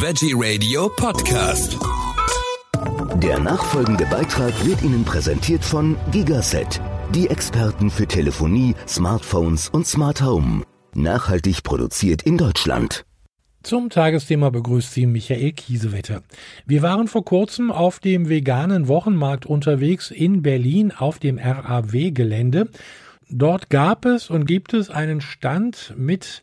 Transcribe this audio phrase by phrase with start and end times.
[0.00, 1.76] Veggie Radio Podcast.
[3.20, 6.80] Der nachfolgende Beitrag wird Ihnen präsentiert von Gigaset,
[7.12, 10.62] die Experten für Telefonie, Smartphones und Smart Home.
[10.94, 13.04] Nachhaltig produziert in Deutschland.
[13.64, 16.22] Zum Tagesthema begrüßt Sie Michael Kiesewetter.
[16.64, 22.68] Wir waren vor kurzem auf dem veganen Wochenmarkt unterwegs in Berlin auf dem RAW-Gelände.
[23.30, 26.42] Dort gab es und gibt es einen Stand mit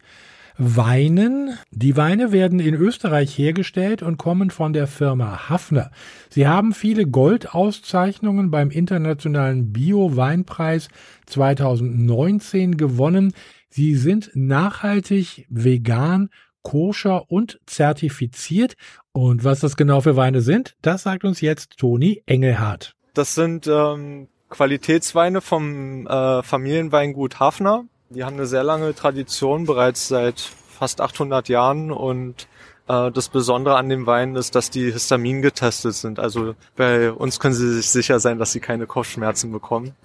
[0.57, 1.57] Weinen.
[1.71, 5.91] Die Weine werden in Österreich hergestellt und kommen von der Firma Hafner.
[6.29, 10.87] Sie haben viele Goldauszeichnungen beim internationalen Bio-Weinpreis
[11.25, 13.33] 2019 gewonnen.
[13.69, 16.29] Sie sind nachhaltig, vegan,
[16.61, 18.75] koscher und zertifiziert.
[19.11, 22.95] Und was das genau für Weine sind, das sagt uns jetzt Toni Engelhardt.
[23.13, 27.85] Das sind ähm, Qualitätsweine vom äh, Familienweingut Hafner.
[28.15, 32.47] Die haben eine sehr lange Tradition, bereits seit fast 800 Jahren und
[32.87, 36.17] äh, das Besondere an dem Wein ist, dass die Histamin getestet sind.
[36.17, 39.95] Also bei uns können Sie sich sicher sein, dass Sie keine Kopfschmerzen bekommen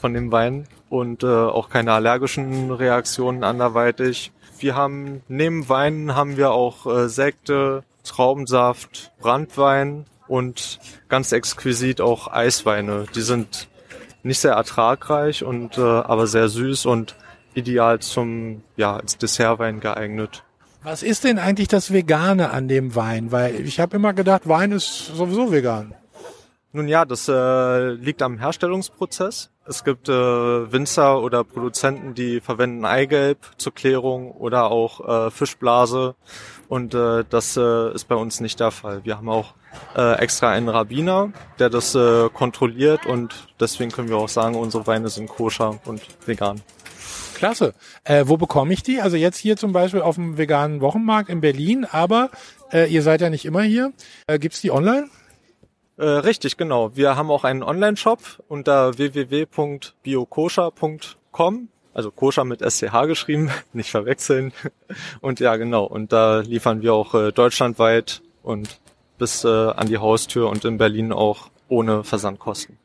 [0.00, 4.32] von dem Wein und äh, auch keine allergischen Reaktionen anderweitig.
[4.58, 12.26] Wir haben neben Weinen haben wir auch äh, Sekte, Traubensaft, Brandwein und ganz exquisit auch
[12.26, 13.06] Eisweine.
[13.14, 13.68] Die sind
[14.24, 17.14] nicht sehr ertragreich und äh, aber sehr süß und
[17.54, 20.44] ideal zum, ja, als Dessertwein geeignet.
[20.82, 23.30] Was ist denn eigentlich das Vegane an dem Wein?
[23.30, 25.94] Weil ich habe immer gedacht, Wein ist sowieso vegan.
[26.72, 29.50] Nun ja, das äh, liegt am Herstellungsprozess.
[29.64, 36.16] Es gibt äh, Winzer oder Produzenten, die verwenden Eigelb zur Klärung oder auch äh, Fischblase.
[36.68, 39.04] Und äh, das äh, ist bei uns nicht der Fall.
[39.04, 39.54] Wir haben auch
[39.94, 44.86] äh, extra einen Rabbiner, der das äh, kontrolliert und deswegen können wir auch sagen, unsere
[44.86, 46.62] Weine sind koscher und vegan.
[47.42, 47.74] Klasse.
[48.04, 49.00] Äh, wo bekomme ich die?
[49.00, 52.30] Also jetzt hier zum Beispiel auf dem veganen Wochenmarkt in Berlin, aber
[52.72, 53.92] äh, ihr seid ja nicht immer hier.
[54.28, 55.08] Äh, gibt's die online?
[55.96, 56.94] Äh, richtig, genau.
[56.94, 61.68] Wir haben auch einen Online-Shop unter www.biokoscher.com.
[61.92, 64.52] Also koscher mit SCH geschrieben, nicht verwechseln.
[65.20, 65.84] Und ja, genau.
[65.84, 68.78] Und da liefern wir auch äh, deutschlandweit und
[69.18, 72.78] bis äh, an die Haustür und in Berlin auch ohne Versandkosten.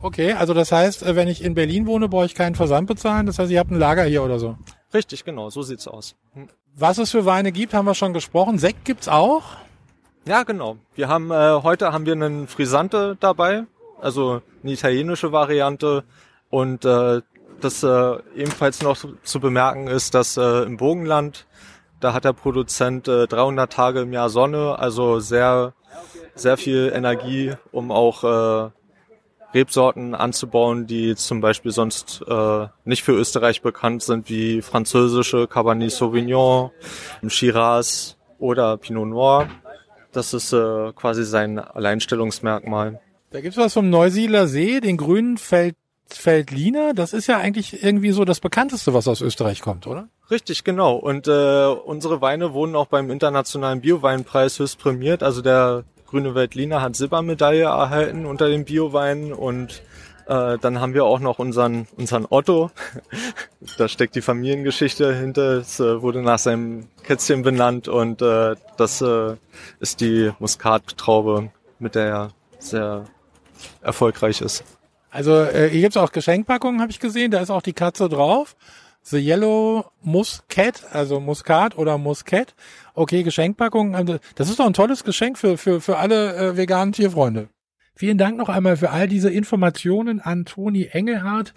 [0.00, 3.26] Okay, also das heißt, äh, wenn ich in Berlin wohne, brauche ich keinen Versand bezahlen.
[3.26, 4.56] Das heißt, ihr habt ein Lager hier oder so.
[4.94, 6.14] Richtig, genau, so sieht's aus.
[6.34, 6.48] Hm.
[6.76, 8.58] Was es für Weine gibt, haben wir schon gesprochen.
[8.58, 9.42] Sekt gibt's auch?
[10.26, 10.76] Ja, genau.
[10.94, 13.64] Wir haben äh, heute haben wir einen Frisante dabei,
[14.00, 16.04] also eine italienische Variante
[16.50, 17.22] und äh,
[17.60, 21.46] das äh, ebenfalls noch zu bemerken ist, dass äh, im Bogenland
[21.98, 25.72] da hat der Produzent äh, 300 Tage im Jahr Sonne, also sehr
[26.34, 28.70] sehr viel Energie, um auch äh,
[29.54, 35.90] Rebsorten anzubauen, die zum Beispiel sonst äh, nicht für Österreich bekannt sind, wie französische Cabernet
[35.90, 36.70] Sauvignon,
[37.26, 39.48] Shiraz oder Pinot Noir.
[40.12, 43.00] Das ist äh, quasi sein Alleinstellungsmerkmal.
[43.30, 45.76] Da gibt's was vom Neusiedler See, den grünen Feld
[46.10, 50.08] Feldliner, das ist ja eigentlich irgendwie so das bekannteste, was aus Österreich kommt, oder?
[50.30, 50.96] Richtig, genau.
[50.96, 55.22] Und äh, unsere Weine wurden auch beim internationalen Bioweinpreis höchst prämiert.
[55.22, 59.82] Also der Grüne Weltliner hat Silbermedaille erhalten unter den Bioweinen und
[60.26, 62.70] äh, dann haben wir auch noch unseren, unseren Otto.
[63.78, 65.58] da steckt die Familiengeschichte hinter.
[65.58, 69.36] Es äh, wurde nach seinem Kätzchen benannt und äh, das äh,
[69.80, 73.04] ist die Muskattraube, mit der er sehr
[73.82, 74.64] erfolgreich ist.
[75.10, 77.30] Also äh, hier gibt's auch Geschenkpackungen, habe ich gesehen.
[77.30, 78.56] Da ist auch die Katze drauf.
[79.10, 82.54] The Yellow Muscat, also Muskat oder Muscat.
[82.94, 83.94] Okay, Geschenkpackung.
[83.94, 87.48] Also das ist doch ein tolles Geschenk für, für, für alle äh, veganen Tierfreunde.
[87.94, 91.54] Vielen Dank noch einmal für all diese Informationen an Toni Engelhardt.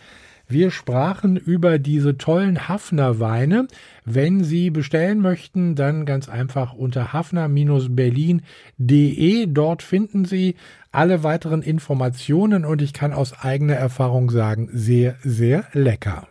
[0.47, 3.67] Wir sprachen über diese tollen Hafner Weine.
[4.05, 9.45] Wenn Sie bestellen möchten, dann ganz einfach unter hafner-berlin.de.
[9.47, 10.55] Dort finden Sie
[10.91, 16.27] alle weiteren Informationen und ich kann aus eigener Erfahrung sagen, sehr, sehr lecker.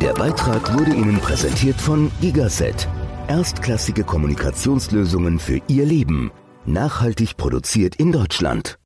[0.00, 2.88] Der Beitrag wurde Ihnen präsentiert von Gigaset.
[3.26, 6.30] Erstklassige Kommunikationslösungen für Ihr Leben.
[6.66, 8.77] Nachhaltig produziert in Deutschland.